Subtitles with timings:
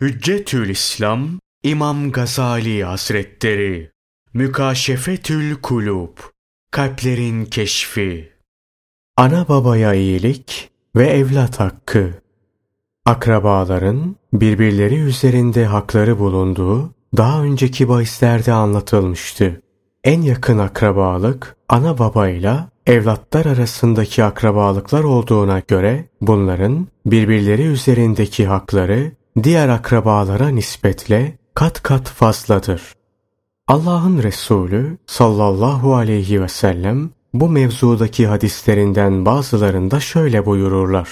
[0.00, 1.28] Hüccetül İslam
[1.62, 3.90] İmam Gazali Hazretleri.
[4.34, 6.18] Mükaşefetül Kulub
[6.70, 8.32] Kalplerin Keşfi.
[9.16, 12.10] Ana babaya iyilik ve evlat hakkı.
[13.04, 19.62] Akrabaların birbirleri üzerinde hakları bulunduğu daha önceki bahislerde anlatılmıştı.
[20.04, 29.68] En yakın akrabalık ana babayla evlatlar arasındaki akrabalıklar olduğuna göre bunların birbirleri üzerindeki hakları diğer
[29.68, 32.82] akrabalara nispetle kat kat fazladır.
[33.68, 41.08] Allah'ın Resulü sallallahu aleyhi ve sellem bu mevzudaki hadislerinden bazılarında şöyle buyururlar.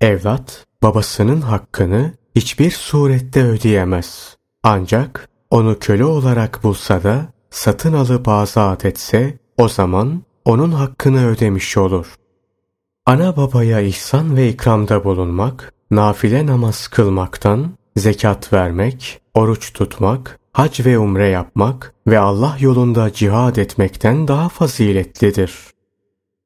[0.00, 4.36] Evlat babasının hakkını hiçbir surette ödeyemez.
[4.62, 11.76] Ancak onu köle olarak bulsa da satın alıp azat etse o zaman onun hakkını ödemiş
[11.76, 12.14] olur.
[13.06, 20.98] Ana babaya ihsan ve ikramda bulunmak nafile namaz kılmaktan, zekat vermek, oruç tutmak, hac ve
[20.98, 25.52] umre yapmak ve Allah yolunda cihad etmekten daha faziletlidir.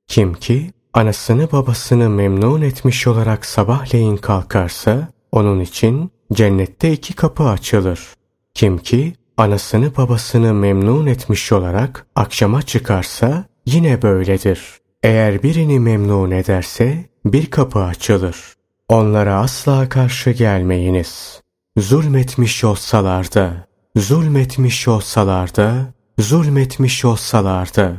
[0.06, 8.00] Kim ki anasını babasını memnun etmiş olarak sabahleyin kalkarsa onun için cennette iki kapı açılır.
[8.54, 14.60] Kim ki anasını babasını memnun etmiş olarak akşama çıkarsa yine böyledir.
[15.02, 18.36] Eğer birini memnun ederse bir kapı açılır.
[18.92, 21.40] Onlara asla karşı gelmeyiniz.
[21.76, 27.96] Zulmetmiş olsalar da, zulmetmiş olsalar da, zulmetmiş olsalar da.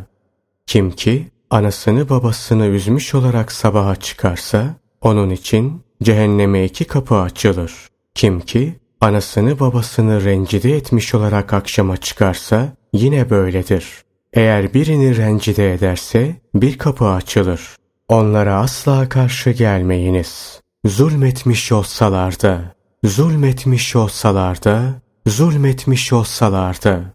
[0.68, 7.74] Kim ki anasını babasını üzmüş olarak sabaha çıkarsa, onun için cehenneme iki kapı açılır.
[8.16, 14.04] Kim ki anasını babasını rencide etmiş olarak akşama çıkarsa yine böyledir.
[14.34, 17.62] Eğer birini rencide ederse bir kapı açılır.
[18.08, 27.14] Onlara asla karşı gelmeyiniz zulmetmiş olsalar da, zulmetmiş olsalar da, zulmetmiş olsalar da.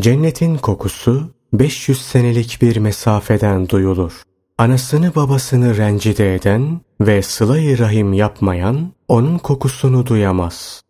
[0.00, 4.22] Cennetin kokusu 500 senelik bir mesafeden duyulur.
[4.58, 10.82] Anasını babasını rencide eden ve sıla rahim yapmayan onun kokusunu duyamaz.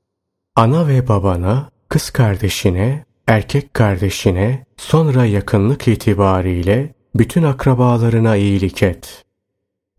[0.57, 9.25] Ana ve babana, kız kardeşine, erkek kardeşine, sonra yakınlık itibariyle bütün akrabalarına iyilik et.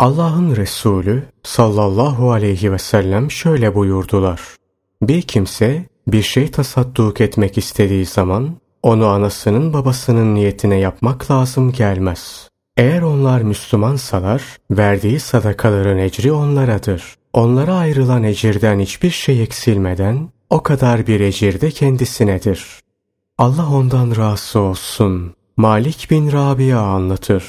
[0.01, 4.41] Allah'ın Resulü sallallahu aleyhi ve sellem şöyle buyurdular.
[5.01, 12.49] Bir kimse bir şey tasadduk etmek istediği zaman onu anasının babasının niyetine yapmak lazım gelmez.
[12.77, 17.15] Eğer onlar Müslümansalar verdiği sadakaların ecri onlaradır.
[17.33, 22.79] Onlara ayrılan ecirden hiçbir şey eksilmeden o kadar bir ecir de kendisinedir.
[23.37, 25.33] Allah ondan razı olsun.
[25.57, 27.45] Malik bin Rabia anlatır.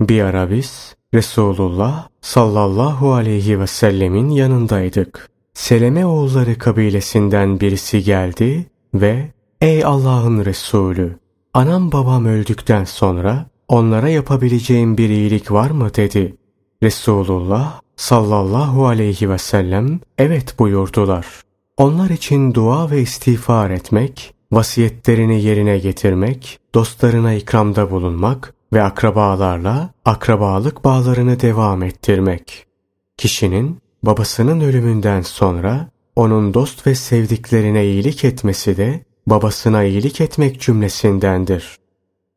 [0.00, 5.30] Bir ara biz Resulullah sallallahu aleyhi ve sellemin yanındaydık.
[5.54, 11.18] Seleme oğulları kabilesinden birisi geldi ve ''Ey Allah'ın Resulü,
[11.54, 16.36] anam babam öldükten sonra onlara yapabileceğim bir iyilik var mı?'' dedi.
[16.82, 21.26] Resulullah sallallahu aleyhi ve sellem evet buyurdular.
[21.76, 30.84] Onlar için dua ve istiğfar etmek, vasiyetlerini yerine getirmek, dostlarına ikramda bulunmak ve akrabalarla akrabalık
[30.84, 32.66] bağlarını devam ettirmek.
[33.16, 41.76] Kişinin babasının ölümünden sonra onun dost ve sevdiklerine iyilik etmesi de babasına iyilik etmek cümlesindendir.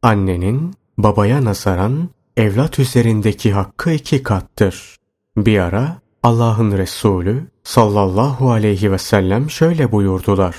[0.01, 4.95] Annenin babaya nazaran evlat üzerindeki hakkı iki kattır.
[5.37, 10.55] Bir ara Allah'ın Resulü sallallahu aleyhi ve sellem şöyle buyurdular.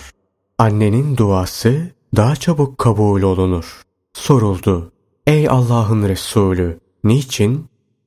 [0.59, 3.83] Annenin duası daha çabuk kabul olunur.
[4.13, 4.94] Soruldu.
[5.27, 6.81] Ey Allah'ın Resulü!
[7.05, 7.67] Niçin?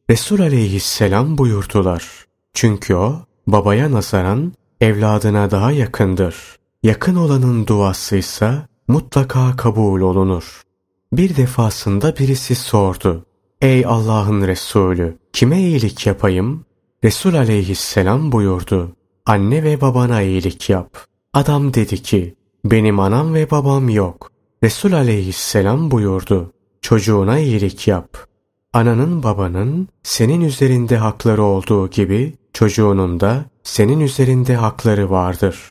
[0.10, 2.26] Resul aleyhisselam buyurdular.
[2.54, 3.16] Çünkü o
[3.48, 6.36] babaya nazaran evladına daha yakındır.
[6.84, 10.62] Yakın olanın duasıysa mutlaka kabul olunur.
[11.14, 13.26] Bir defasında birisi sordu.
[13.62, 15.18] Ey Allah'ın Resulü!
[15.34, 16.66] Kime iyilik yapayım?
[17.04, 18.96] Resul aleyhisselam buyurdu.
[19.26, 20.98] Anne ve babana iyilik yap.
[21.34, 24.32] Adam dedi ki, benim anam ve babam yok.
[24.64, 26.54] Resul aleyhisselam buyurdu
[26.88, 28.18] çocuğuna iyilik yap.
[28.74, 35.70] Ananın babanın senin üzerinde hakları olduğu gibi çocuğunun da senin üzerinde hakları vardır.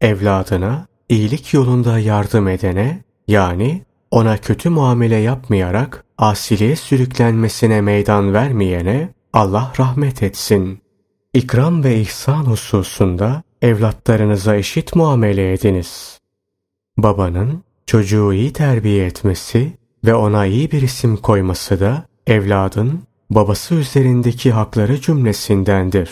[0.00, 9.72] Evladına iyilik yolunda yardım edene yani ona kötü muamele yapmayarak asiliye sürüklenmesine meydan vermeyene Allah
[9.78, 10.80] rahmet etsin.
[11.34, 16.20] İkram ve ihsan hususunda evlatlarınıza eşit muamele ediniz.
[16.98, 19.72] Babanın çocuğu iyi terbiye etmesi
[20.06, 26.10] ve ona iyi bir isim koyması da evladın babası üzerindeki hakları cümlesindendir.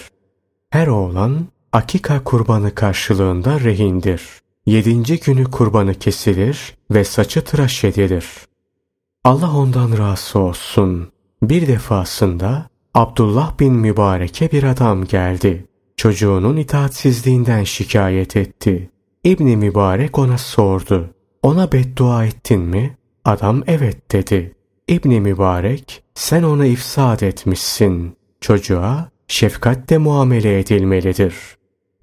[0.71, 4.23] Her oğlan akika kurbanı karşılığında rehindir.
[4.67, 8.27] Yedinci günü kurbanı kesilir ve saçı tıraş edilir.
[9.25, 11.09] Allah ondan razı olsun.
[11.43, 15.67] Bir defasında Abdullah bin Mübarek'e bir adam geldi.
[15.97, 18.91] Çocuğunun itaatsizliğinden şikayet etti.
[19.25, 21.11] İbni Mübarek ona sordu.
[21.43, 22.97] Ona beddua ettin mi?
[23.25, 24.55] Adam evet dedi.
[24.89, 28.17] İbni Mübarek sen onu ifsad etmişsin.
[28.41, 31.35] Çocuğa şefkatle muamele edilmelidir.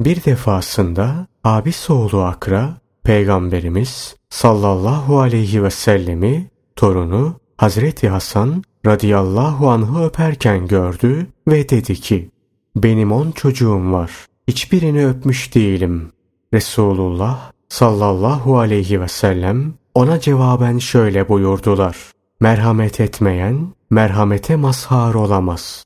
[0.02, 10.06] Bir defasında abi oğlu Akra, Peygamberimiz sallallahu aleyhi ve sellemi torunu Hazreti Hasan radıyallahu anh'ı
[10.06, 12.30] öperken gördü ve dedi ki,
[12.76, 14.12] benim on çocuğum var,
[14.48, 16.12] hiçbirini öpmüş değilim.
[16.54, 21.98] Resulullah sallallahu aleyhi ve sellem ona cevaben şöyle buyurdular.
[22.40, 25.86] Merhamet etmeyen merhamete mazhar olamaz.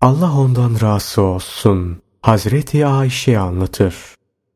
[0.00, 2.02] Allah ondan razı olsun.
[2.22, 3.94] Hazreti Ayşe anlatır.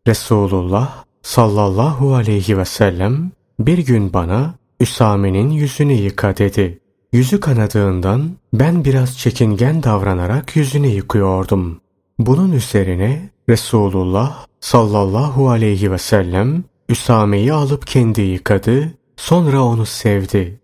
[0.06, 6.81] Resulullah sallallahu aleyhi ve sellem bir gün bana Üsame'nin yüzünü yıka dedi.
[7.12, 11.81] Yüzü kanadığından ben biraz çekingen davranarak yüzünü yıkıyordum.
[12.19, 20.60] Bunun üzerine Resulullah sallallahu aleyhi ve sellem Üsame'yi alıp kendi yıkadı, sonra onu sevdi.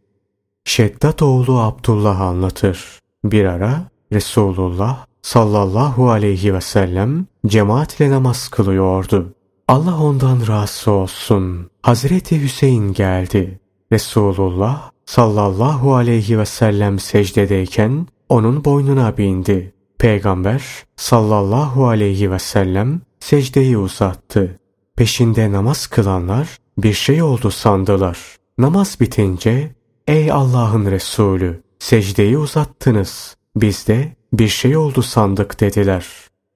[0.65, 2.99] Şeddat oğlu Abdullah anlatır.
[3.25, 9.35] Bir ara Resulullah sallallahu aleyhi ve sellem cemaatle namaz kılıyordu.
[9.69, 11.71] Allah ondan razı olsun.
[11.83, 13.61] Hazreti Hüseyin geldi.
[13.93, 19.73] Resulullah sallallahu aleyhi ve sellem secdedeyken onun boynuna bindi.
[19.99, 20.65] Peygamber
[20.97, 24.59] sallallahu aleyhi ve sellem secdeyi uzattı.
[24.97, 28.19] Peşinde namaz kılanlar bir şey oldu sandılar.
[28.59, 29.75] Namaz bitince
[30.07, 33.37] ey Allah'ın Resulü secdeyi uzattınız.
[33.57, 36.07] Biz de bir şey oldu sandık dediler.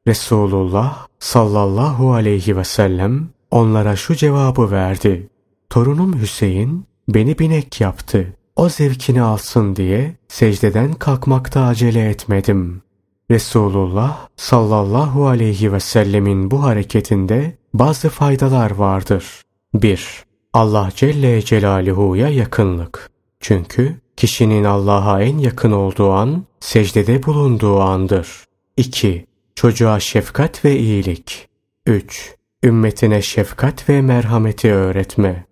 [0.07, 5.29] Resulullah sallallahu aleyhi ve sellem onlara şu cevabı verdi.
[5.71, 8.37] Torunum Hüseyin beni binek yaptı.
[8.57, 12.83] O zevkini alsın diye secdeden kalkmakta acele etmedim.
[13.31, 19.43] Resulullah sallallahu aleyhi ve sellemin bu hareketinde bazı faydalar vardır.
[19.75, 20.25] 1.
[20.53, 23.11] Allah Celle Celaluhu'ya yakınlık.
[23.41, 28.45] Çünkü kişinin Allah'a en yakın olduğu an secdede bulunduğu andır.
[28.77, 29.27] 2.
[29.55, 31.49] Çocuğa şefkat ve iyilik.
[31.87, 32.35] 3.
[32.65, 35.47] Ümmetine şefkat ve merhameti öğretme.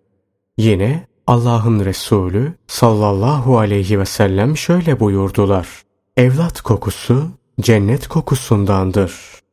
[0.59, 5.69] Yine Allah'ın Resulü sallallahu aleyhi ve sellem şöyle buyurdular.
[6.17, 7.31] Evlat kokusu
[7.61, 9.44] cennet kokusundandır.